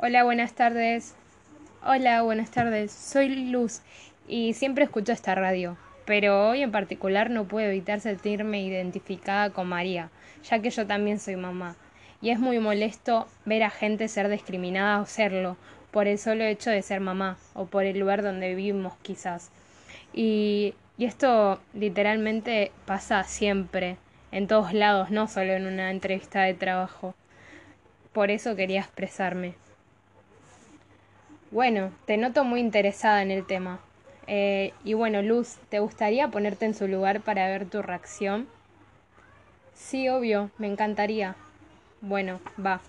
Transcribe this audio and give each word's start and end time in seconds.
Hola, 0.00 0.22
buenas 0.22 0.52
tardes. 0.52 1.16
Hola, 1.84 2.22
buenas 2.22 2.52
tardes. 2.52 2.92
Soy 2.92 3.50
Luz 3.50 3.80
y 4.28 4.52
siempre 4.52 4.84
escucho 4.84 5.10
esta 5.10 5.34
radio, 5.34 5.76
pero 6.04 6.50
hoy 6.50 6.62
en 6.62 6.70
particular 6.70 7.30
no 7.30 7.48
puedo 7.48 7.66
evitar 7.66 7.98
sentirme 7.98 8.62
identificada 8.62 9.50
con 9.50 9.66
María, 9.66 10.10
ya 10.48 10.60
que 10.60 10.70
yo 10.70 10.86
también 10.86 11.18
soy 11.18 11.34
mamá. 11.34 11.74
Y 12.22 12.30
es 12.30 12.38
muy 12.38 12.60
molesto 12.60 13.26
ver 13.44 13.64
a 13.64 13.70
gente 13.70 14.06
ser 14.06 14.28
discriminada 14.28 15.00
o 15.00 15.06
serlo 15.06 15.56
por 15.90 16.06
el 16.06 16.18
solo 16.18 16.44
hecho 16.44 16.70
de 16.70 16.82
ser 16.82 17.00
mamá 17.00 17.36
o 17.54 17.66
por 17.66 17.82
el 17.82 17.98
lugar 17.98 18.22
donde 18.22 18.54
vivimos 18.54 18.92
quizás. 19.02 19.50
Y, 20.14 20.76
esto 20.96 21.60
literalmente 21.74 22.70
pasa 22.86 23.24
siempre, 23.24 23.96
en 24.30 24.46
todos 24.46 24.72
lados, 24.72 25.10
no 25.10 25.26
solo 25.26 25.54
en 25.54 25.66
una 25.66 25.90
entrevista 25.90 26.42
de 26.42 26.54
trabajo. 26.54 27.16
Por 28.12 28.30
eso 28.30 28.54
quería 28.54 28.82
expresarme. 28.82 29.54
Bueno, 31.50 31.92
te 32.04 32.18
noto 32.18 32.44
muy 32.44 32.60
interesada 32.60 33.22
en 33.22 33.30
el 33.30 33.46
tema. 33.46 33.80
Eh, 34.26 34.74
y 34.84 34.92
bueno, 34.92 35.22
Luz, 35.22 35.56
¿te 35.70 35.78
gustaría 35.78 36.28
ponerte 36.28 36.66
en 36.66 36.74
su 36.74 36.86
lugar 36.86 37.22
para 37.22 37.48
ver 37.48 37.64
tu 37.64 37.80
reacción? 37.80 38.46
Sí, 39.72 40.10
obvio, 40.10 40.50
me 40.58 40.66
encantaría. 40.66 41.36
Bueno, 42.02 42.40
va. 42.64 42.82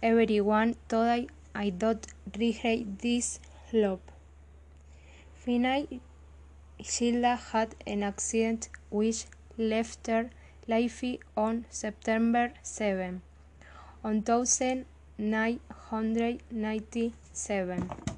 everyone 0.00 0.76
today 0.86 1.26
I 1.56 1.70
don't 1.70 2.06
regret 2.38 3.00
this 3.00 3.40
love. 3.72 3.98
Finally, 5.34 6.00
Gilda 6.78 7.34
had 7.34 7.74
an 7.84 8.04
accident 8.04 8.68
which 8.90 9.24
left 9.58 10.06
her 10.06 10.30
life 10.68 11.02
on 11.36 11.64
September 11.68 12.52
7, 12.62 13.22
1997. 15.18 18.15